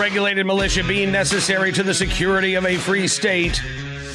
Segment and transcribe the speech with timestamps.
[0.00, 3.60] regulated militia being necessary to the security of a free state.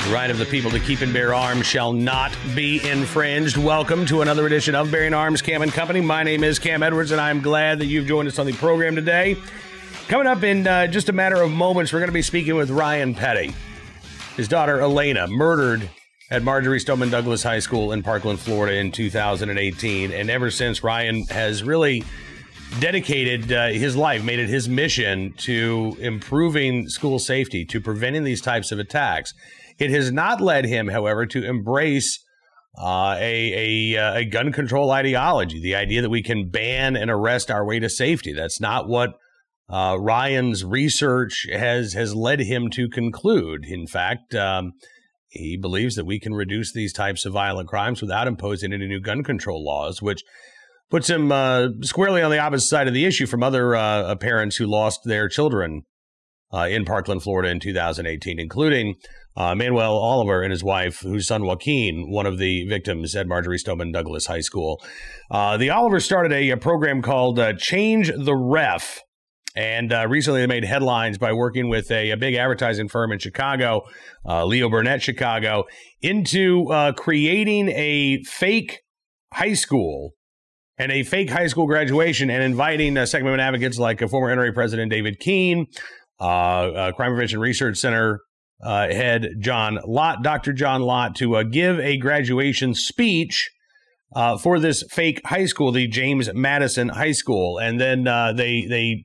[0.03, 3.55] The right of the people to keep and bear arms shall not be infringed.
[3.55, 6.01] Welcome to another edition of Bearing Arms Cam and Company.
[6.01, 8.95] My name is Cam Edwards, and I'm glad that you've joined us on the program
[8.95, 9.37] today.
[10.07, 12.71] Coming up in uh, just a matter of moments, we're going to be speaking with
[12.71, 13.53] Ryan Petty.
[14.35, 15.87] His daughter Alaina murdered
[16.31, 20.11] at Marjory Stoneman Douglas High School in Parkland, Florida in 2018.
[20.11, 22.03] And ever since, Ryan has really
[22.79, 28.41] dedicated uh, his life, made it his mission to improving school safety, to preventing these
[28.41, 29.33] types of attacks.
[29.77, 32.23] It has not led him, however, to embrace
[32.77, 37.09] uh, a, a, uh, a gun control ideology, the idea that we can ban and
[37.09, 38.33] arrest our way to safety.
[38.33, 39.13] That's not what
[39.69, 43.65] uh, Ryan's research has has led him to conclude.
[43.65, 44.73] In fact, um,
[45.29, 48.99] he believes that we can reduce these types of violent crimes without imposing any new
[48.99, 50.21] gun control laws, which
[50.89, 54.57] puts him uh, squarely on the opposite side of the issue from other uh, parents
[54.57, 55.83] who lost their children
[56.53, 58.95] uh, in Parkland, Florida in 2018, including
[59.35, 63.57] uh, Manuel Oliver and his wife, whose son Joaquin, one of the victims at Marjory
[63.57, 64.81] Stoneman Douglas High School.
[65.29, 69.01] Uh, the Oliver started a, a program called uh, Change the Ref.
[69.57, 73.83] And recently they made headlines by working with a, a big advertising firm in Chicago,
[74.25, 75.63] Leo Burnett Chicago,
[76.01, 78.81] into creating a fake
[79.31, 80.11] high school
[80.77, 84.35] and a fake high school graduation and inviting uh, Second Amendment advocates like a former
[84.35, 85.67] NRA President David Keene,
[86.19, 88.21] uh, Crime Prevention Research Center
[88.63, 90.53] uh, head John Lott, Dr.
[90.53, 93.49] John Lott, to uh, give a graduation speech
[94.15, 98.65] uh, for this fake high school, the James Madison High School, and then uh, they
[98.67, 99.03] they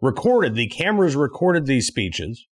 [0.00, 2.46] recorded the cameras recorded these speeches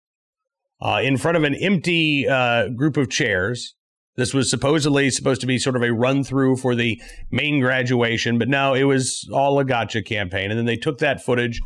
[0.80, 3.74] uh, in front of an empty uh, group of chairs.
[4.18, 8.36] This was supposedly supposed to be sort of a run through for the main graduation,
[8.36, 10.50] but no, it was all a gotcha campaign.
[10.50, 11.60] And then they took that footage,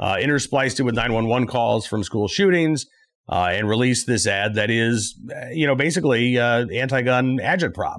[0.00, 2.86] interspliced it with 911 calls from school shootings
[3.28, 7.98] uh, and released this ad that is, you know, basically uh, anti-gun agitprop.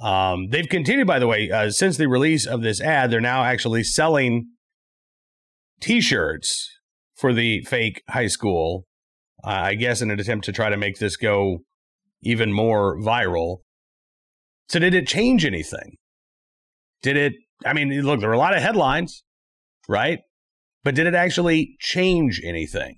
[0.00, 3.42] Um, they've continued, by the way, uh, since the release of this ad, they're now
[3.42, 4.50] actually selling
[5.80, 6.70] T-shirts
[7.16, 8.86] for the fake high school.
[9.42, 11.64] Uh, I guess in an attempt to try to make this go
[12.22, 13.58] even more viral.
[14.68, 15.96] So, did it change anything?
[17.02, 17.32] Did it?
[17.64, 19.22] I mean, look, there were a lot of headlines,
[19.88, 20.20] right?
[20.84, 22.96] But did it actually change anything?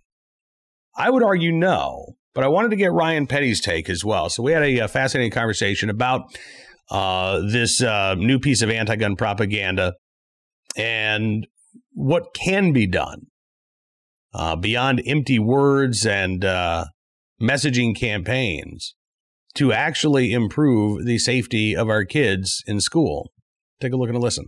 [0.97, 4.29] I would argue no, but I wanted to get Ryan Petty's take as well.
[4.31, 6.23] So we had a, a fascinating conversation about
[6.91, 9.95] uh, this uh, new piece of anti gun propaganda
[10.77, 11.47] and
[11.93, 13.27] what can be done
[14.33, 16.87] uh, beyond empty words and uh,
[17.41, 18.95] messaging campaigns
[19.55, 23.31] to actually improve the safety of our kids in school.
[23.81, 24.47] Take a look and a listen.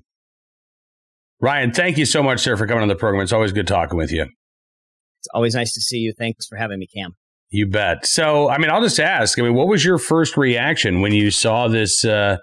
[1.40, 3.22] Ryan, thank you so much, sir, for coming on the program.
[3.22, 4.22] It's always good talking with you.
[4.22, 6.14] It's always nice to see you.
[6.16, 7.14] Thanks for having me, Cam.
[7.50, 8.06] You bet.
[8.06, 9.38] So, I mean, I'll just ask.
[9.38, 12.38] I mean, what was your first reaction when you saw this uh,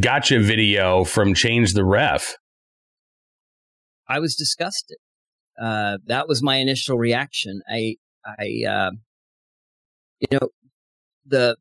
[0.00, 2.36] gotcha video from Change the Ref?
[4.08, 4.96] I was disgusted.
[5.60, 7.60] Uh, that was my initial reaction.
[7.68, 8.90] I, I, uh,
[10.20, 10.48] you know,
[11.26, 11.56] the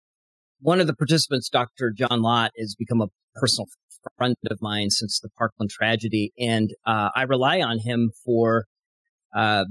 [0.59, 1.91] one of the participants, Dr.
[1.95, 3.67] John Lott, has become a personal
[4.17, 8.65] friend of mine since the Parkland tragedy, and uh, I rely on him for
[9.35, 9.65] uh,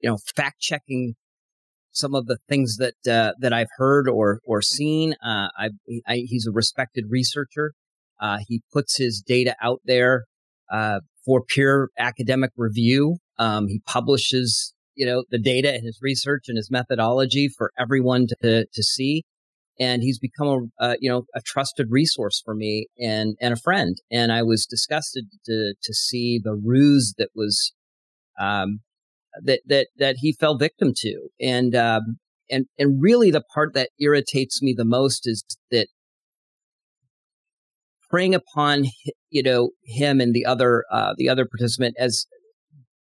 [0.00, 1.14] you know, fact checking
[1.92, 5.14] some of the things that uh, that I've heard or or seen.
[5.24, 5.70] Uh, I,
[6.06, 7.72] I, he's a respected researcher.
[8.20, 10.24] Uh, he puts his data out there
[10.70, 13.16] uh, for peer academic review.
[13.38, 18.26] Um, he publishes, you know, the data and his research and his methodology for everyone
[18.42, 19.24] to to see.
[19.80, 23.96] And he's become a, you know a trusted resource for me and and a friend.
[24.10, 27.72] And I was disgusted to to see the ruse that was
[28.38, 28.80] um,
[29.42, 32.18] that that that he fell victim to, and um,
[32.50, 35.88] and and really the part that irritates me the most is that
[38.10, 38.86] preying upon
[39.30, 42.26] you know him and the other uh, the other participant as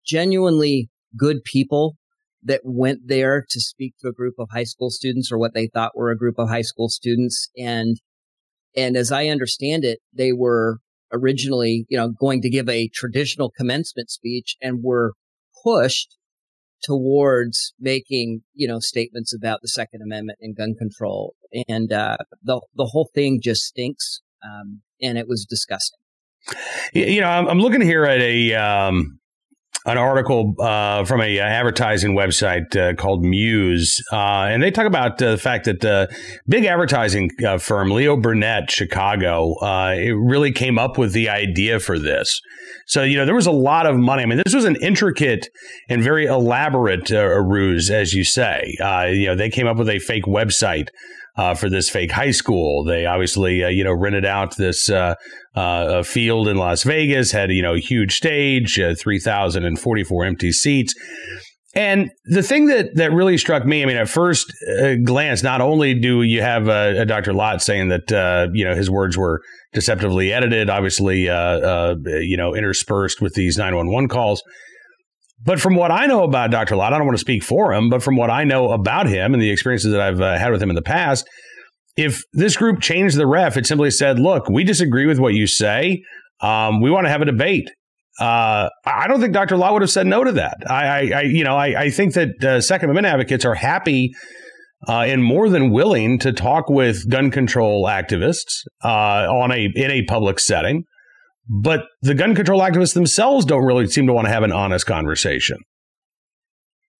[0.06, 1.96] genuinely good people
[2.44, 5.68] that went there to speak to a group of high school students or what they
[5.68, 7.98] thought were a group of high school students and
[8.76, 10.78] and as i understand it they were
[11.12, 15.14] originally you know going to give a traditional commencement speech and were
[15.64, 16.18] pushed
[16.84, 21.36] towards making, you know, statements about the Second Amendment and gun control.
[21.68, 26.00] And uh, the the whole thing just stinks, um, and it was disgusting.
[26.94, 29.19] You know, I'm, looking here at a um,
[29.90, 34.86] an article uh, from a uh, advertising website uh, called Muse, uh, and they talk
[34.86, 36.08] about uh, the fact that the
[36.48, 39.56] big advertising uh, firm Leo Burnett, Chicago,
[39.94, 42.40] it really came up with the idea for this.
[42.86, 44.24] So you know there was a lot of money.
[44.24, 45.50] I mean, this was an intricate
[45.90, 48.76] and very elaborate ruse, as you say.
[49.10, 50.90] you know, they came up with a fake website
[51.40, 52.84] uh, for this fake high school.
[52.84, 55.16] They obviously, uh, you know, rented out this uh,
[55.56, 60.94] uh field in Las Vegas, had, you know, a huge stage, uh, 3,044 empty seats.
[61.76, 64.52] And the thing that, that really struck me, I mean, at first
[64.82, 67.32] uh, glance, not only do you have a Dr.
[67.32, 73.36] Lott saying that, you know, his words were deceptively edited, obviously, you know, interspersed with
[73.36, 74.44] these 911 calls,
[75.44, 76.76] but from what I know about Dr.
[76.76, 79.34] Lott, I don't want to speak for him, but from what I know about him
[79.34, 81.28] and the experiences that I've uh, had with him in the past,
[81.96, 85.48] if this group changed the ref, it simply said, look, we disagree with what you
[85.48, 86.04] say.
[86.42, 87.70] Um, we want to have a debate.
[88.20, 89.56] Uh, I don't think Dr.
[89.56, 90.58] Lott would have said no to that.
[90.68, 94.12] I, I, I you know, I, I, think that uh, Second Amendment advocates are happy
[94.88, 99.92] uh, and more than willing to talk with gun control activists uh, on a in
[99.92, 100.84] a public setting.
[101.50, 104.86] But the gun control activists themselves don't really seem to want to have an honest
[104.86, 105.58] conversation.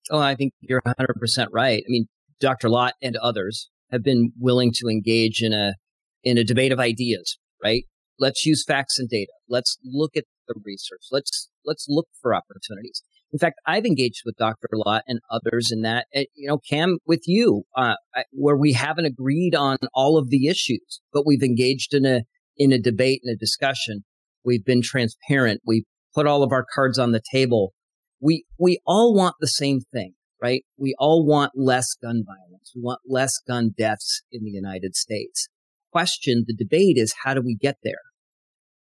[0.10, 1.84] Oh, I think you're 100% right.
[1.84, 2.08] I mean,
[2.40, 2.68] Dr.
[2.68, 5.76] Lott and others have been willing to engage in a
[6.24, 7.84] in a debate of ideas, right?
[8.18, 9.32] Let's use facts and data.
[9.48, 11.04] Let's look at the research.
[11.12, 13.04] Let's let's look for opportunities.
[13.32, 14.70] In fact, I've engaged with Dr.
[14.74, 17.94] Lott and others in that, eh, you know, Cam, with you, uh,
[18.32, 22.22] where we haven't agreed on all of the issues, but we've engaged in a
[22.58, 24.04] in a debate and a discussion
[24.44, 25.62] We've been transparent.
[25.66, 27.74] We put all of our cards on the table.
[28.20, 30.64] We, we all want the same thing, right?
[30.78, 32.72] We all want less gun violence.
[32.76, 35.48] We want less gun deaths in the United States.
[35.92, 37.94] Question, the debate is how do we get there?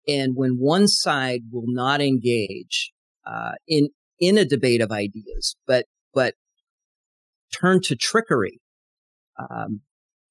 [0.08, 2.92] And when one side will not engage,
[3.26, 3.88] uh, in,
[4.20, 6.34] in a debate of ideas, but, but
[7.52, 8.60] turn to trickery,
[9.38, 9.80] um,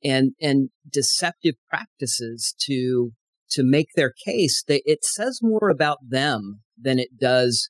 [0.03, 3.11] and, and deceptive practices to
[3.55, 7.69] to make their case, they, it says more about them than it does,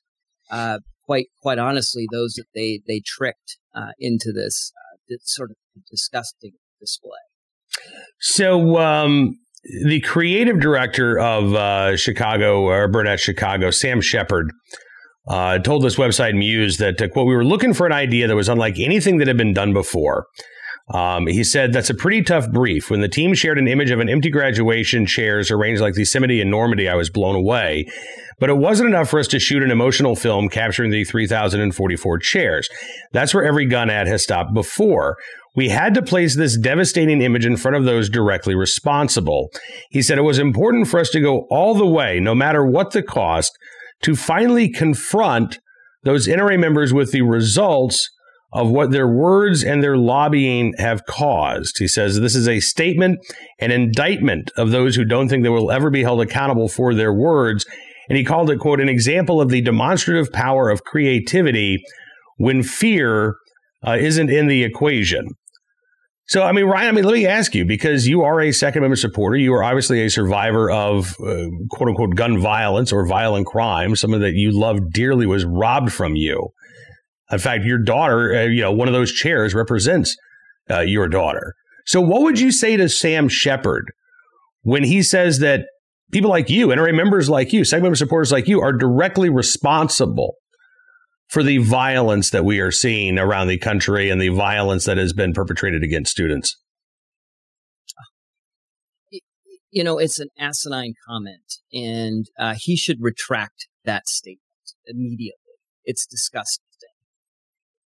[0.50, 5.50] uh, quite quite honestly, those that they they tricked uh, into this, uh, this sort
[5.50, 5.56] of
[5.90, 7.10] disgusting display.
[8.20, 8.78] So.
[8.78, 9.38] Um,
[9.84, 14.52] the creative director of uh, Chicago or Burnett Chicago, Sam Shepard,
[15.28, 18.36] uh, told this website Muse that uh, quote we were looking for an idea that
[18.36, 20.26] was unlike anything that had been done before.
[20.92, 22.90] Um, he said that's a pretty tough brief.
[22.90, 26.40] When the team shared an image of an empty graduation chairs arranged like the Yosemite
[26.40, 27.86] and Normandy, I was blown away.
[28.38, 32.68] But it wasn't enough for us to shoot an emotional film capturing the 3,044 chairs.
[33.12, 35.16] That's where every gun ad has stopped before.
[35.56, 39.50] We had to place this devastating image in front of those directly responsible.
[39.90, 42.90] He said it was important for us to go all the way, no matter what
[42.90, 43.56] the cost,
[44.02, 45.58] to finally confront
[46.02, 48.10] those NRA members with the results
[48.56, 51.78] of what their words and their lobbying have caused.
[51.78, 53.20] He says this is a statement,
[53.58, 57.12] an indictment of those who don't think they will ever be held accountable for their
[57.12, 57.66] words.
[58.08, 61.82] And he called it, quote, an example of the demonstrative power of creativity
[62.38, 63.36] when fear
[63.86, 65.28] uh, isn't in the equation.
[66.28, 68.78] So, I mean, Ryan, I mean, let me ask you because you are a Second
[68.78, 69.36] Amendment supporter.
[69.36, 73.94] You are obviously a survivor of uh, quote unquote gun violence or violent crime.
[73.94, 76.48] Someone that you loved dearly was robbed from you.
[77.30, 80.16] In fact, your daughter, uh, you know, one of those chairs represents
[80.70, 81.54] uh, your daughter.
[81.84, 83.92] So, what would you say to Sam Shepard
[84.62, 85.66] when he says that
[86.12, 90.34] people like you, NRA members like you, Second Amendment supporters like you, are directly responsible
[91.28, 95.12] for the violence that we are seeing around the country and the violence that has
[95.12, 96.56] been perpetrated against students?
[99.70, 104.40] You know, it's an asinine comment, and uh, he should retract that statement
[104.86, 105.42] immediately.
[105.84, 106.65] It's disgusting.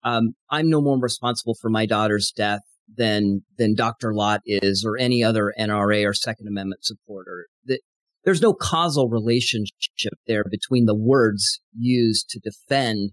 [0.04, 2.62] Um, I'm no more responsible for my daughter's death
[2.96, 4.14] than than Dr.
[4.14, 7.46] Lott is, or any other NRA or Second Amendment supporter.
[7.66, 7.80] That
[8.24, 13.12] there's no causal relationship there between the words used to defend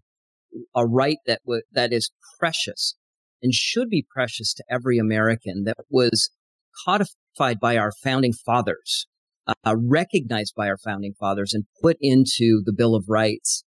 [0.76, 2.96] a right that w- that is precious
[3.42, 5.64] and should be precious to every American.
[5.66, 6.32] That was
[6.86, 9.08] codified by our founding fathers,
[9.48, 13.64] uh, recognized by our founding fathers, and put into the Bill of Rights.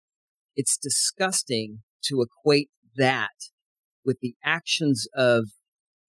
[0.56, 3.30] It's disgusting to equate that
[4.06, 5.46] with the actions of,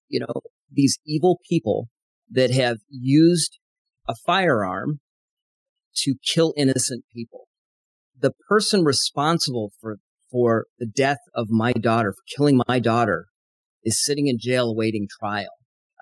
[0.08, 1.88] you know, these evil people
[2.30, 3.58] that have used
[4.08, 5.00] a firearm
[5.94, 7.46] to kill innocent people.
[8.18, 9.98] The person responsible for,
[10.30, 13.26] for the death of my daughter, for killing my daughter,
[13.84, 15.50] is sitting in jail awaiting trial.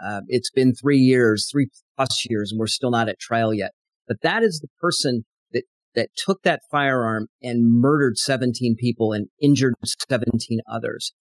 [0.05, 3.73] Uh, it's been three years, three plus years, and we're still not at trial yet.
[4.07, 5.25] But that is the person
[5.95, 9.75] that took that firearm and murdered 17 people and injured
[10.09, 11.13] 17 others.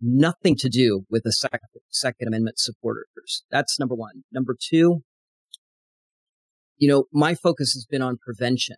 [0.00, 1.60] Nothing to do with the Second,
[1.90, 3.44] Second Amendment supporters.
[3.50, 4.24] That's number one.
[4.32, 5.02] Number two,
[6.78, 8.76] you know, my focus has been on prevention.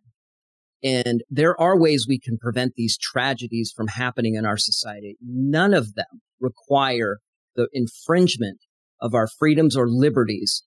[0.82, 5.16] And there are ways we can prevent these tragedies from happening in our society.
[5.24, 7.18] None of them require
[7.54, 8.58] the infringement
[9.00, 10.64] of our freedoms or liberties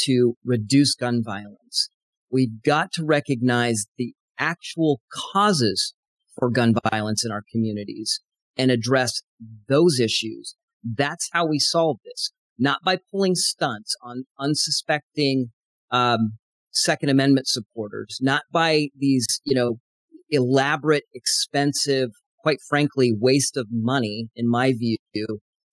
[0.00, 1.90] to reduce gun violence.
[2.32, 5.00] We've got to recognize the actual
[5.32, 5.94] causes
[6.38, 8.20] for gun violence in our communities
[8.56, 9.22] and address
[9.68, 10.56] those issues.
[10.82, 15.52] That's how we solve this, not by pulling stunts on unsuspecting
[15.90, 16.38] um,
[16.70, 19.78] Second Amendment supporters, not by these, you know,
[20.30, 24.96] elaborate, expensive, quite frankly, waste of money, in my view,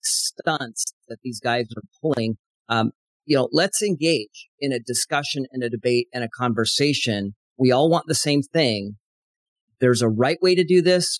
[0.02, 2.36] stunts that these guys are pulling.
[2.68, 2.92] Um,
[3.24, 7.34] you know, let's engage in a discussion and a debate and a conversation.
[7.58, 8.96] We all want the same thing.
[9.80, 11.18] There's a right way to do this.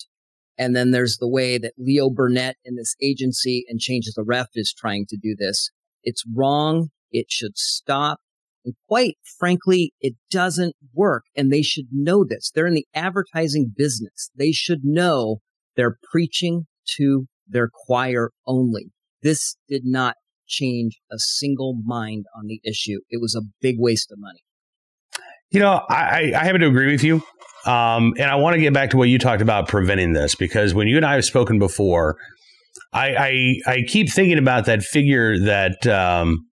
[0.58, 4.48] And then there's the way that Leo Burnett and this agency and Change the Ref
[4.54, 5.70] is trying to do this.
[6.02, 6.88] It's wrong.
[7.10, 8.18] It should stop.
[8.64, 11.24] And quite frankly, it doesn't work.
[11.34, 12.50] And they should know this.
[12.54, 14.30] They're in the advertising business.
[14.36, 15.38] They should know
[15.76, 16.66] they're preaching
[16.96, 18.92] to their choir only.
[19.22, 20.16] This did not
[20.50, 22.98] change a single mind on the issue.
[23.08, 24.40] It was a big waste of money.
[25.50, 27.22] You know, I, I happen to agree with you.
[27.66, 30.74] Um, and I want to get back to what you talked about preventing this because
[30.74, 32.16] when you and I have spoken before,
[32.92, 33.14] I,
[33.66, 36.46] I, I keep thinking about that figure that um,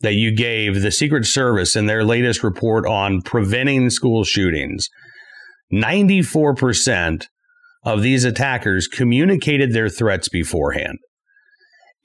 [0.00, 4.88] that you gave the Secret Service in their latest report on preventing school shootings.
[5.70, 7.28] Ninety four percent
[7.84, 10.98] of these attackers communicated their threats beforehand.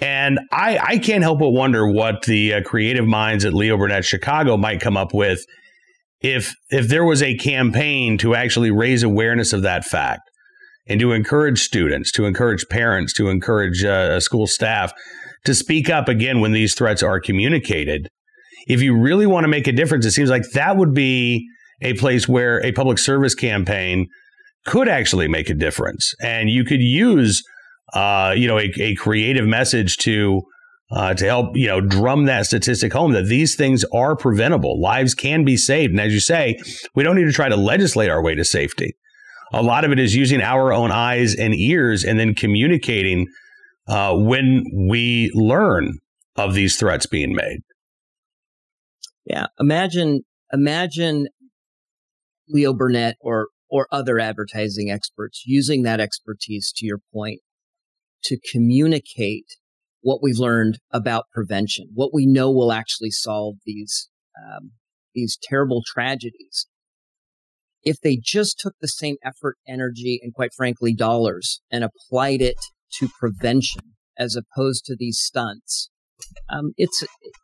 [0.01, 4.03] And I, I can't help but wonder what the uh, creative minds at Leo Burnett
[4.03, 5.45] Chicago might come up with
[6.21, 10.21] if if there was a campaign to actually raise awareness of that fact
[10.87, 14.91] and to encourage students, to encourage parents, to encourage uh, school staff
[15.45, 18.07] to speak up again when these threats are communicated.
[18.67, 21.47] If you really want to make a difference, it seems like that would be
[21.81, 24.07] a place where a public service campaign
[24.65, 27.41] could actually make a difference, and you could use,
[27.93, 30.41] uh, you know, a, a creative message to
[30.91, 34.79] uh, to help you know drum that statistic home that these things are preventable.
[34.79, 36.59] Lives can be saved, and as you say,
[36.95, 38.95] we don't need to try to legislate our way to safety.
[39.53, 43.27] A lot of it is using our own eyes and ears, and then communicating
[43.87, 45.97] uh, when we learn
[46.35, 47.59] of these threats being made.
[49.25, 50.21] Yeah, imagine
[50.51, 51.27] imagine
[52.49, 57.39] Leo Burnett or or other advertising experts using that expertise to your point
[58.23, 59.45] to communicate
[60.01, 64.71] what we've learned about prevention, what we know will actually solve these um,
[65.13, 66.67] these terrible tragedies.
[67.83, 72.57] If they just took the same effort, energy, and quite frankly, dollars and applied it
[72.99, 73.81] to prevention
[74.17, 75.89] as opposed to these stunts,
[76.49, 77.03] um, it's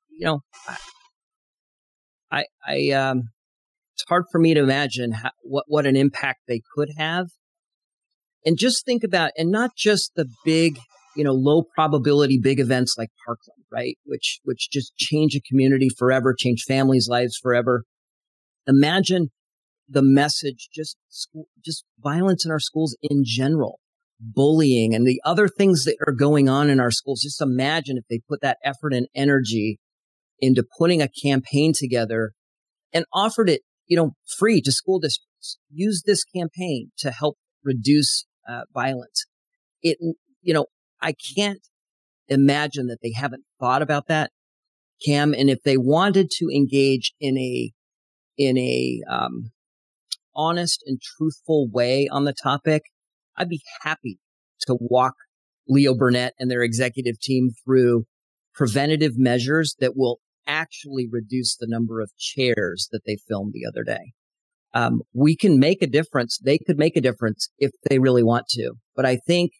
[0.09, 0.39] you know,
[2.31, 3.29] I I um,
[3.93, 7.27] it's hard for me to imagine how, what what an impact they could have.
[8.47, 10.79] And just think about, and not just the big
[11.17, 13.97] you know, low probability big events like Parkland, right?
[14.05, 17.85] Which, which just change a community forever, change families' lives forever.
[18.67, 19.29] Imagine
[19.89, 23.79] the message, just school, just violence in our schools in general,
[24.19, 27.21] bullying and the other things that are going on in our schools.
[27.21, 29.79] Just imagine if they put that effort and energy
[30.39, 32.33] into putting a campaign together
[32.93, 35.57] and offered it, you know, free to school districts.
[35.71, 39.25] Use this campaign to help reduce uh, violence.
[39.81, 39.97] It,
[40.41, 40.65] you know,
[41.01, 41.61] I can't
[42.27, 44.31] imagine that they haven't thought about that,
[45.05, 45.33] Cam.
[45.33, 47.71] And if they wanted to engage in a,
[48.37, 49.51] in a, um,
[50.37, 52.83] honest and truthful way on the topic,
[53.35, 54.19] I'd be happy
[54.61, 55.15] to walk
[55.67, 58.05] Leo Burnett and their executive team through
[58.53, 63.83] preventative measures that will actually reduce the number of chairs that they filmed the other
[63.83, 64.13] day.
[64.73, 66.37] Um, we can make a difference.
[66.43, 68.73] They could make a difference if they really want to.
[68.95, 69.51] But I think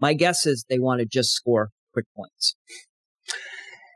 [0.00, 2.56] my guess is they want to just score quick points.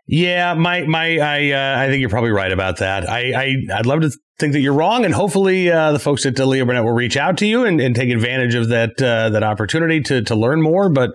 [0.06, 3.08] Yeah, my my I uh, I think you're probably right about that.
[3.08, 6.38] I, I I'd love to think that you're wrong, and hopefully uh, the folks at
[6.38, 9.42] Leo Burnett will reach out to you and, and take advantage of that uh, that
[9.42, 10.88] opportunity to to learn more.
[10.88, 11.10] But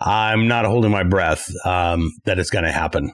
[0.00, 3.12] I'm not holding my breath um, that it's going to happen.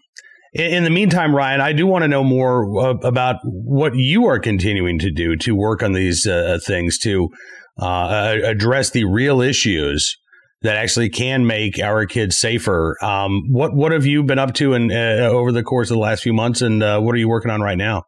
[0.53, 4.41] In, the meantime, Ryan, I do want to know more uh, about what you are
[4.41, 7.29] continuing to do to work on these uh, things to
[7.79, 10.17] uh, address the real issues
[10.63, 12.97] that actually can make our kids safer.
[13.01, 16.01] Um, what what have you been up to in, uh, over the course of the
[16.01, 18.05] last few months, and uh, what are you working on right now?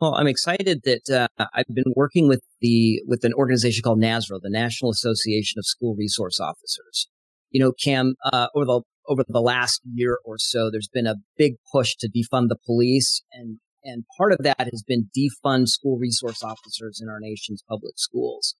[0.00, 4.40] Well, I'm excited that uh, I've been working with the with an organization called NASRO,
[4.42, 7.08] the National Association of School Resource Officers.
[7.50, 11.16] You know, Cam, uh, over the over the last year or so, there's been a
[11.36, 15.96] big push to defund the police, and and part of that has been defund school
[15.98, 18.56] resource officers in our nation's public schools.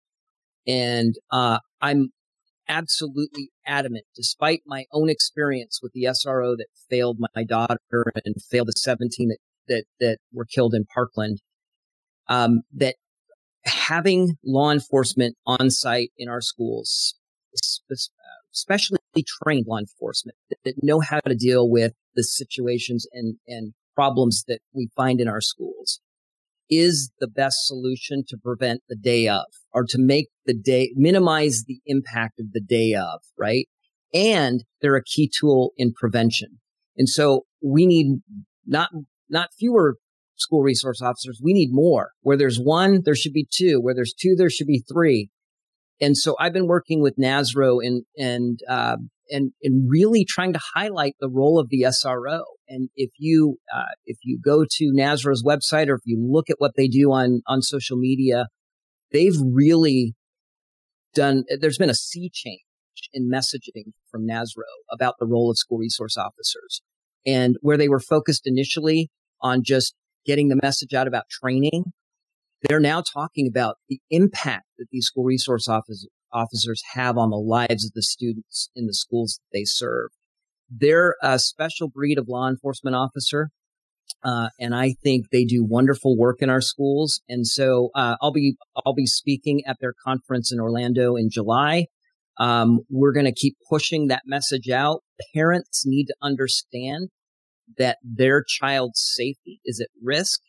[0.66, 2.10] And uh, I'm
[2.68, 8.68] absolutely adamant, despite my own experience with the SRO that failed my daughter and failed
[8.68, 9.38] the 17 that
[9.68, 11.40] that that were killed in Parkland,
[12.28, 12.96] um, that
[13.64, 17.16] having law enforcement on site in our schools,
[18.56, 18.98] especially
[19.42, 24.44] trained law enforcement that, that know how to deal with the situations and and problems
[24.46, 26.00] that we find in our schools,
[26.68, 31.64] is the best solution to prevent the day of or to make the day minimize
[31.66, 33.66] the impact of the day of, right?
[34.12, 36.60] And they're a key tool in prevention.
[36.96, 38.20] And so we need
[38.66, 38.90] not
[39.28, 39.96] not fewer
[40.36, 41.40] school resource officers.
[41.42, 42.10] We need more.
[42.20, 43.80] Where there's one, there should be two.
[43.80, 45.30] Where there's two, there should be three.
[46.00, 48.96] And so I've been working with NASRO and and uh,
[49.30, 52.42] and and really trying to highlight the role of the SRO.
[52.68, 56.56] And if you uh, if you go to NASRO's website or if you look at
[56.58, 58.46] what they do on on social media,
[59.12, 60.14] they've really
[61.14, 61.44] done.
[61.60, 62.60] There's been a sea change
[63.12, 66.82] in messaging from NASRO about the role of school resource officers,
[67.26, 69.10] and where they were focused initially
[69.40, 69.94] on just
[70.26, 71.92] getting the message out about training,
[72.68, 77.36] they're now talking about the impact that these school resource officers officers have on the
[77.36, 80.10] lives of the students in the schools that they serve.
[80.68, 83.50] They're a special breed of law enforcement officer.
[84.24, 87.20] Uh, and I think they do wonderful work in our schools.
[87.28, 91.86] And so uh, I'll be I'll be speaking at their conference in Orlando in July.
[92.38, 95.02] Um, we're going to keep pushing that message out.
[95.34, 97.08] Parents need to understand
[97.78, 100.40] that their child's safety is at risk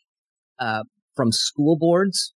[0.58, 0.84] uh,
[1.18, 2.32] from school boards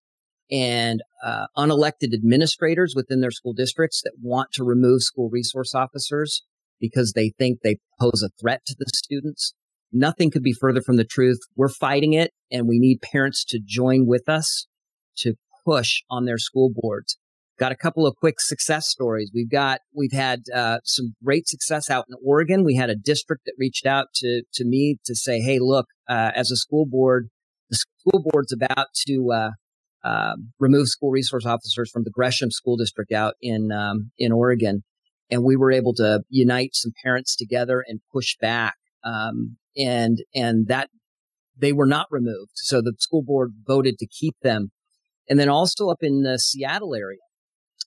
[0.50, 6.42] and uh, unelected administrators within their school districts that want to remove school resource officers
[6.80, 9.52] because they think they pose a threat to the students.
[9.92, 11.38] Nothing could be further from the truth.
[11.56, 14.66] We're fighting it, and we need parents to join with us
[15.18, 15.34] to
[15.66, 17.18] push on their school boards.
[17.58, 19.30] Got a couple of quick success stories.
[19.34, 22.64] We've got we've had uh, some great success out in Oregon.
[22.64, 26.30] We had a district that reached out to to me to say, "Hey, look, uh,
[26.34, 27.28] as a school board,
[27.70, 29.50] the school board's about to uh,
[30.04, 34.82] um, remove school resource officers from the Gresham School District out in um, in Oregon,
[35.30, 40.66] and we were able to unite some parents together and push back, um, and and
[40.68, 40.90] that
[41.56, 42.52] they were not removed.
[42.54, 44.72] So the school board voted to keep them,
[45.28, 47.18] and then also up in the Seattle area,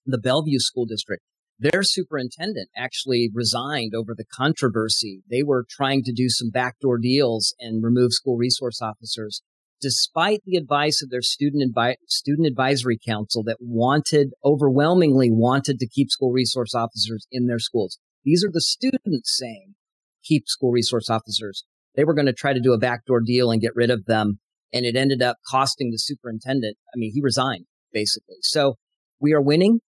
[0.06, 1.22] the Bellevue School District.
[1.60, 5.22] Their superintendent actually resigned over the controversy.
[5.30, 9.44] They were trying to do some backdoor deals and remove school resource officers
[9.84, 15.88] despite the advice of their student advi- student advisory council that wanted overwhelmingly wanted to
[15.88, 18.00] keep school resource officers in their schools.
[18.24, 19.76] These are the students saying
[20.24, 21.66] keep school resource officers.
[21.98, 24.40] They were going to try to do a backdoor deal and get rid of them.
[24.72, 26.78] And it ended up costing the superintendent.
[26.96, 28.38] I mean, he resigned basically.
[28.42, 28.76] So
[29.20, 29.82] we are winning.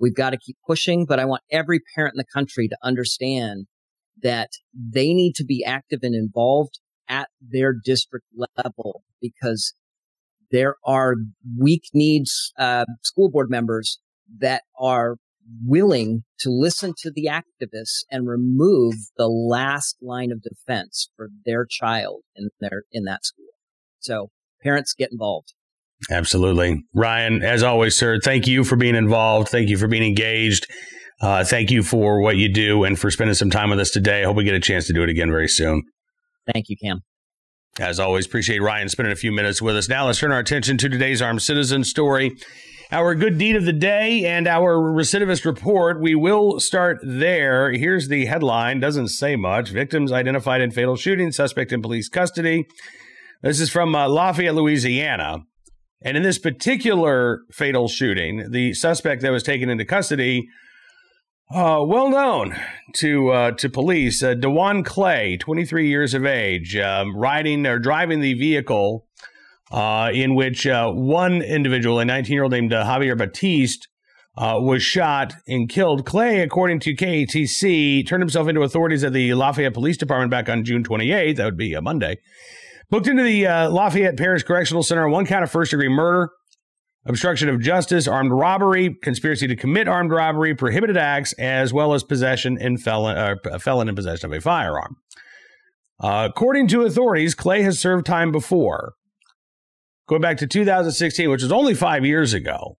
[0.00, 3.66] We've got to keep pushing, but I want every parent in the country to understand
[4.20, 9.74] that they need to be active and involved at their district level because
[10.50, 11.14] there are
[11.58, 13.98] weak needs uh, school board members
[14.38, 15.16] that are
[15.64, 21.66] willing to listen to the activists and remove the last line of defense for their
[21.68, 23.46] child in their in that school.
[24.00, 24.28] So
[24.62, 25.54] parents get involved.
[26.10, 26.84] Absolutely.
[26.94, 29.48] Ryan, as always, sir, thank you for being involved.
[29.48, 30.66] Thank you for being engaged.
[31.20, 34.22] Uh, thank you for what you do and for spending some time with us today.
[34.22, 35.82] I hope we get a chance to do it again very soon.
[36.52, 37.02] Thank you, Cam.
[37.80, 39.88] As always, appreciate Ryan spending a few minutes with us.
[39.88, 42.36] Now let's turn our attention to today's armed citizen story.
[42.90, 46.00] Our good deed of the day and our recidivist report.
[46.00, 47.70] We will start there.
[47.70, 48.80] Here's the headline.
[48.80, 49.70] Doesn't say much.
[49.70, 52.66] Victims identified in fatal shooting, suspect in police custody.
[53.42, 55.44] This is from uh, Lafayette, Louisiana.
[56.00, 60.48] And in this particular fatal shooting, the suspect that was taken into custody
[61.50, 62.54] uh, well known
[62.94, 68.20] to uh, to police, uh, Dewan Clay, 23 years of age, um, riding or driving
[68.20, 69.06] the vehicle
[69.70, 73.88] uh, in which uh, one individual, a 19 year old named uh, Javier Batiste,
[74.36, 76.04] was shot and killed.
[76.04, 80.64] Clay, according to KATC, turned himself into authorities at the Lafayette Police Department back on
[80.64, 81.36] June 28th.
[81.36, 82.18] That would be a Monday.
[82.90, 86.30] Booked into the Lafayette Parish Correctional Center on one count of first degree murder
[87.06, 92.02] obstruction of justice, armed robbery, conspiracy to commit armed robbery, prohibited acts, as well as
[92.02, 94.96] possession and felon, uh, felon in possession of a firearm.
[96.00, 98.94] Uh, according to authorities, Clay has served time before.
[100.06, 102.78] going back to 2016, which was only five years ago,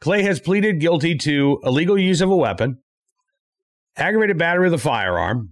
[0.00, 2.78] Clay has pleaded guilty to illegal use of a weapon,
[3.96, 5.50] aggravated battery with a firearm,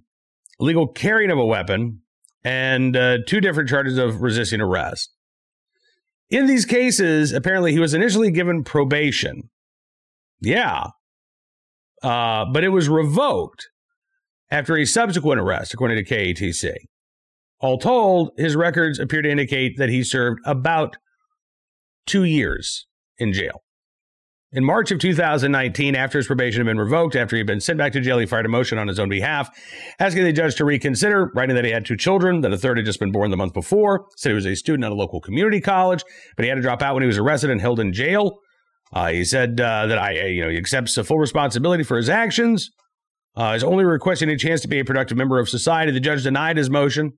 [0.59, 2.01] illegal carrying of a weapon,
[2.45, 5.11] and uh, two different charges of resisting arrest.
[6.31, 9.51] In these cases, apparently he was initially given probation.
[10.41, 10.89] Yeah.
[12.03, 13.69] Uh, but it was revoked
[14.51, 16.75] after a subsequent arrest, according to KATC.
[17.61, 20.97] All told, his records appear to indicate that he served about
[22.07, 22.87] two years
[23.19, 23.63] in jail.
[24.51, 27.77] In March of 2019, after his probation had been revoked, after he had been sent
[27.77, 29.51] back to jail, he fired a motion on his own behalf,
[29.99, 32.87] asking the judge to reconsider, writing that he had two children, that a third had
[32.87, 35.61] just been born the month before, said he was a student at a local community
[35.61, 36.03] college,
[36.35, 38.39] but he had to drop out when he was arrested and held in jail.
[38.91, 42.09] Uh, he said uh, that I, you know, he accepts the full responsibility for his
[42.09, 42.71] actions.
[43.37, 45.93] Uh, is only requesting a chance to be a productive member of society.
[45.93, 47.13] The judge denied his motion,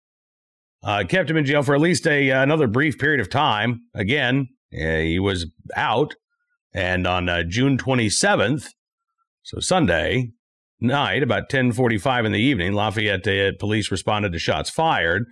[0.82, 3.82] uh, kept him in jail for at least a another brief period of time.
[3.94, 6.14] Again, he was out,
[6.72, 8.68] and on uh, June 27th,
[9.42, 10.30] so Sunday
[10.80, 15.24] night, about 10:45 in the evening, Lafayette uh, police responded to shots fired.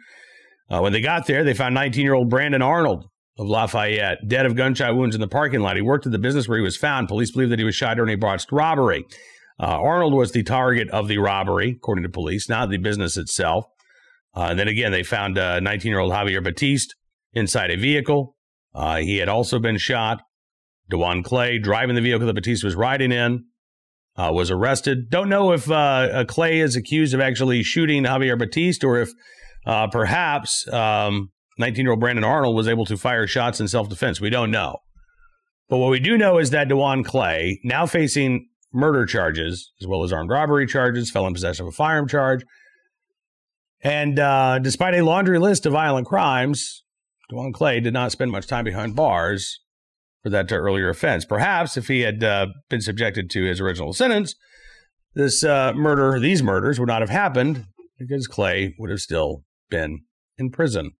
[0.71, 3.07] Uh, when they got there, they found 19-year-old Brandon Arnold
[3.39, 5.77] of Lafayette dead of gunshot wounds in the parking lot.
[5.77, 7.09] He worked at the business where he was found.
[7.09, 9.05] Police believe that he was shot during a botched robbery.
[9.61, 13.65] Uh, Arnold was the target of the robbery, according to police, not the business itself.
[14.37, 16.95] Uh, and then again, they found 19 year old Javier Batiste
[17.33, 18.37] inside a vehicle.
[18.75, 20.21] Uh, he had also been shot.
[20.91, 23.45] Dewan Clay, driving the vehicle that Batiste was riding in,
[24.17, 25.11] uh, was arrested.
[25.11, 29.11] Don't know if uh, Clay is accused of actually shooting Javier Batiste or if
[29.67, 31.31] uh, perhaps 19 um,
[31.77, 34.21] year old Brandon Arnold was able to fire shots in self defense.
[34.21, 34.79] We don't know.
[35.69, 40.03] But what we do know is that Dewan Clay, now facing murder charges, as well
[40.03, 42.43] as armed robbery charges, felon possession of a firearm charge.
[43.83, 46.83] And uh, despite a laundry list of violent crimes,
[47.31, 49.61] Dewan Clay did not spend much time behind bars
[50.23, 51.25] for that earlier offense.
[51.25, 54.35] Perhaps if he had uh, been subjected to his original sentence,
[55.15, 57.67] this uh, murder, these murders would not have happened
[57.99, 60.01] because Clay would have still been
[60.37, 60.93] in prison.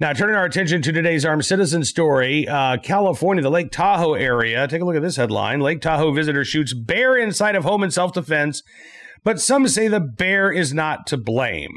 [0.00, 4.66] Now, turning our attention to today's armed citizen story, uh, California, the Lake Tahoe area.
[4.66, 7.90] Take a look at this headline Lake Tahoe visitor shoots bear inside of home in
[7.90, 8.62] self defense,
[9.24, 11.72] but some say the bear is not to blame.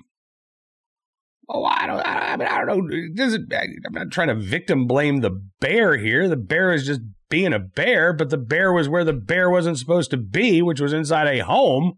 [1.50, 2.96] Oh, I don't, I, mean, I don't know.
[2.96, 3.42] It,
[3.86, 6.30] I'm not trying to victim blame the bear here.
[6.30, 9.78] The bear is just being a bear, but the bear was where the bear wasn't
[9.78, 11.94] supposed to be, which was inside a home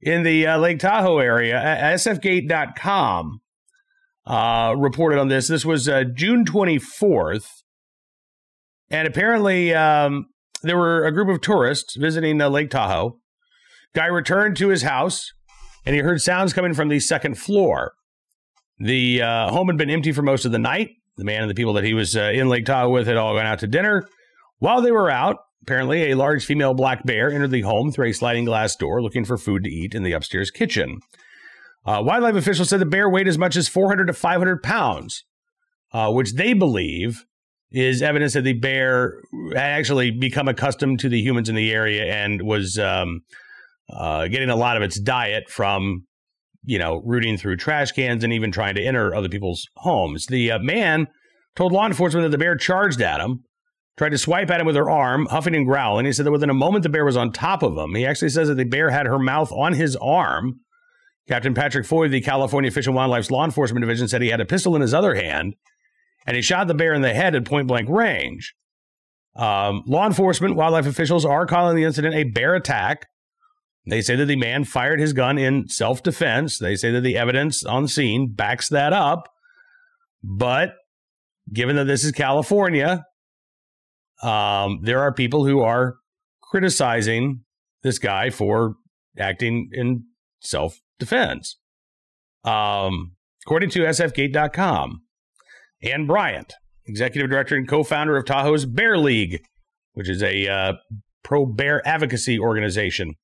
[0.00, 1.54] in the uh, Lake Tahoe area.
[1.54, 3.40] SFGate.com
[4.26, 5.48] uh, reported on this.
[5.48, 7.48] This was uh, June 24th.
[8.90, 10.26] And apparently, um,
[10.62, 13.18] there were a group of tourists visiting uh, Lake Tahoe.
[13.94, 15.32] Guy returned to his house
[15.84, 17.92] and he heard sounds coming from the second floor.
[18.78, 20.90] The uh, home had been empty for most of the night.
[21.16, 23.34] The man and the people that he was uh, in Lake Tahoe with had all
[23.34, 24.06] gone out to dinner.
[24.58, 28.12] While they were out, apparently a large female black bear entered the home through a
[28.12, 31.00] sliding glass door looking for food to eat in the upstairs kitchen.
[31.84, 35.24] Uh, wildlife officials said the bear weighed as much as 400 to 500 pounds,
[35.92, 37.24] uh, which they believe
[37.70, 39.20] is evidence that the bear
[39.54, 43.20] had actually become accustomed to the humans in the area and was um,
[43.90, 46.04] uh, getting a lot of its diet from,
[46.64, 50.26] you know, rooting through trash cans and even trying to enter other people's homes.
[50.26, 51.08] The uh, man
[51.56, 53.44] told law enforcement that the bear charged at him,
[53.96, 56.06] tried to swipe at him with her arm, huffing and growling.
[56.06, 57.94] He said that within a moment the bear was on top of him.
[57.94, 60.60] He actually says that the bear had her mouth on his arm
[61.28, 64.40] Captain Patrick Foy, of the California Fish and Wildlife's law enforcement division, said he had
[64.40, 65.54] a pistol in his other hand
[66.26, 68.54] and he shot the bear in the head at point blank range.
[69.36, 73.06] Um, law enforcement, wildlife officials are calling the incident a bear attack.
[73.88, 76.58] They say that the man fired his gun in self defense.
[76.58, 79.28] They say that the evidence on scene backs that up.
[80.22, 80.74] But
[81.52, 83.04] given that this is California,
[84.22, 85.96] um, there are people who are
[86.42, 87.44] criticizing
[87.82, 88.74] this guy for
[89.18, 90.04] acting in
[90.40, 91.56] self defense.
[92.44, 93.12] Um,
[93.46, 95.02] according to SFGate.com,
[95.82, 96.54] Ann Bryant,
[96.86, 99.42] executive director and co founder of Tahoe's Bear League,
[99.92, 100.72] which is a uh,
[101.22, 103.14] pro bear advocacy organization,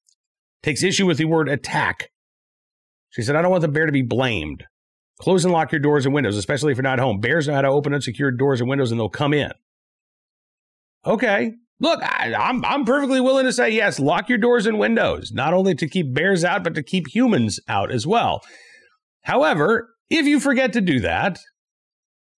[0.64, 2.10] takes issue with the word attack.
[3.10, 4.64] She said, I don't want the bear to be blamed.
[5.20, 7.20] Close and lock your doors and windows, especially if you're not home.
[7.20, 9.52] Bears know how to open unsecured doors and windows and they'll come in.
[11.06, 13.98] Okay, Look, I, I'm, I'm perfectly willing to say yes.
[13.98, 17.58] Lock your doors and windows, not only to keep bears out, but to keep humans
[17.68, 18.42] out as well.
[19.22, 21.40] However, if you forget to do that,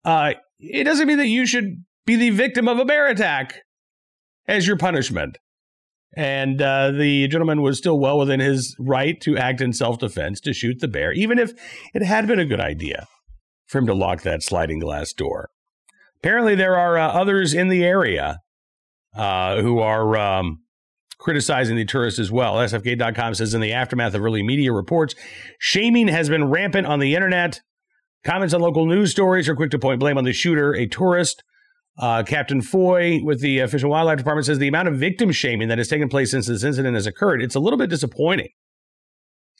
[0.04, 3.60] uh, it doesn't mean that you should be the victim of a bear attack
[4.48, 5.38] as your punishment.
[6.16, 10.40] And uh, the gentleman was still well within his right to act in self defense
[10.40, 11.52] to shoot the bear, even if
[11.92, 13.06] it had been a good idea
[13.66, 15.50] for him to lock that sliding glass door.
[16.18, 18.40] Apparently, there are uh, others in the area
[19.14, 20.60] uh, who are um,
[21.18, 22.54] criticizing the tourists as well.
[22.54, 25.14] SFGate.com says in the aftermath of early media reports,
[25.58, 27.60] shaming has been rampant on the internet.
[28.24, 31.44] Comments on local news stories are quick to point blame on the shooter, a tourist.
[31.98, 35.68] Uh, Captain Foy with the Fish and Wildlife Department says the amount of victim shaming
[35.68, 38.48] that has taken place since this incident has occurred, it's a little bit disappointing.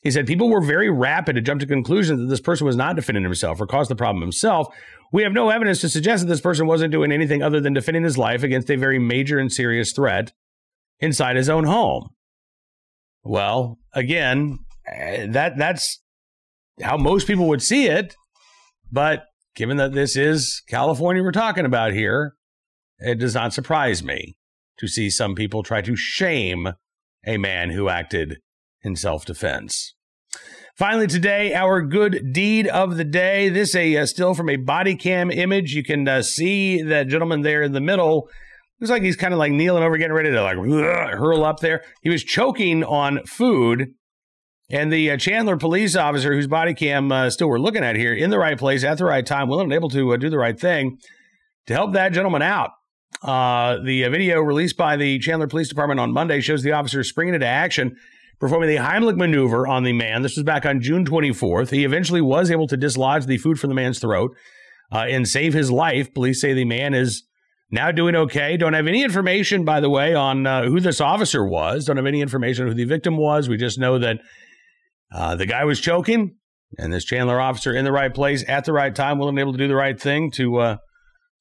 [0.03, 2.95] He said people were very rapid to jump to conclusions that this person was not
[2.95, 4.69] defending himself or caused the problem himself.
[5.13, 8.05] We have no evidence to suggest that this person wasn't doing anything other than defending
[8.05, 10.33] his life against a very major and serious threat
[11.01, 12.11] inside his own home.
[13.25, 16.01] Well, again, eh, that that's
[16.83, 18.15] how most people would see it,
[18.93, 19.25] but
[19.57, 22.35] given that this is California we're talking about here,
[22.99, 24.37] it does not surprise me
[24.79, 26.69] to see some people try to shame
[27.27, 28.39] a man who acted
[28.83, 29.95] in self defense.
[30.77, 33.49] Finally, today, our good deed of the day.
[33.49, 35.75] This a uh, still from a body cam image.
[35.75, 38.29] You can uh, see that gentleman there in the middle.
[38.79, 41.83] Looks like he's kind of like kneeling over, getting ready to like hurl up there.
[42.03, 43.95] He was choking on food
[44.69, 48.13] and the uh, Chandler police officer, whose body cam uh, still we're looking at here,
[48.13, 50.39] in the right place at the right time, willing and able to uh, do the
[50.39, 50.99] right thing
[51.67, 52.71] to help that gentleman out.
[53.23, 57.05] Uh, the uh, video released by the Chandler Police Department on Monday shows the officer
[57.05, 57.97] springing into action,
[58.41, 60.23] performing the Heimlich maneuver on the man.
[60.23, 61.71] This was back on June 24th.
[61.71, 64.33] He eventually was able to dislodge the food from the man's throat
[64.93, 66.13] uh, and save his life.
[66.13, 67.23] Police say the man is
[67.71, 68.57] now doing okay.
[68.57, 71.85] Don't have any information, by the way, on who this officer was.
[71.85, 73.49] Don't have any information on who the victim was.
[73.49, 74.19] We just know that
[75.13, 76.37] uh, the guy was choking,
[76.79, 79.53] and this Chandler officer in the right place at the right time, willing and able
[79.53, 80.77] to do the right thing to uh,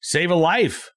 [0.00, 0.90] save a life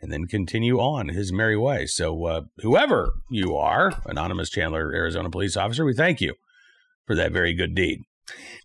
[0.00, 1.86] and then continue on his merry way.
[1.86, 6.34] So, uh, whoever you are, anonymous Chandler, Arizona police officer, we thank you
[7.06, 8.00] for that very good deed.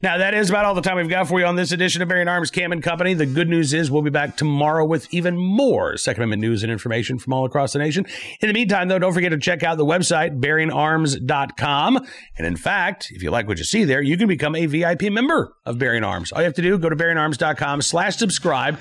[0.02, 2.08] Now, that is about all the time we've got for you on this edition of
[2.08, 3.14] Bearing Arms Cam and Company.
[3.14, 6.72] The good news is we'll be back tomorrow with even more Second Amendment news and
[6.72, 8.08] information from all across the nation.
[8.40, 12.08] In the meantime, though, don't forget to check out the website, bearingarms.com.
[12.38, 15.04] And in fact, if you like what you see there, you can become a VIP
[15.04, 16.32] member of Bearing Arms.
[16.32, 18.80] All you have to do, go to bearingarms.com slash subscribe.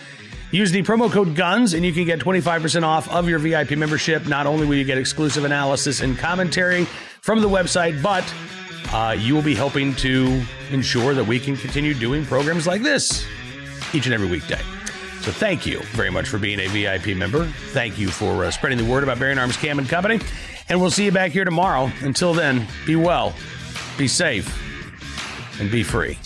[0.53, 4.27] Use the promo code GUNS and you can get 25% off of your VIP membership.
[4.27, 6.87] Not only will you get exclusive analysis and commentary
[7.21, 8.25] from the website, but
[8.93, 13.27] uh, you will be helping to ensure that we can continue doing programs like this
[13.93, 14.61] each and every weekday.
[15.21, 17.45] So thank you very much for being a VIP member.
[17.73, 20.19] Thank you for uh, spreading the word about Bearing Arms Cam and Company.
[20.69, 21.91] And we'll see you back here tomorrow.
[22.01, 23.35] Until then, be well,
[23.99, 24.49] be safe,
[25.61, 26.17] and be free.